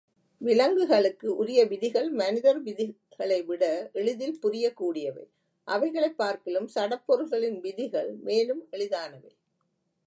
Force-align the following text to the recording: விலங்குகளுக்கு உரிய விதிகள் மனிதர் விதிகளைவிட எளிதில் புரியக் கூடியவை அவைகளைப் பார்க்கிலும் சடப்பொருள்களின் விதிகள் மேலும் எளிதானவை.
விலங்குகளுக்கு 0.37 1.35
உரிய 1.35 1.65
விதிகள் 1.65 2.09
மனிதர் 2.09 2.63
விதிகளைவிட 2.63 3.91
எளிதில் 3.91 4.39
புரியக் 4.39 4.75
கூடியவை 4.75 5.29
அவைகளைப் 5.63 6.17
பார்க்கிலும் 6.17 6.69
சடப்பொருள்களின் 6.75 7.59
விதிகள் 7.59 8.15
மேலும் 8.15 8.67
எளிதானவை. 8.71 9.31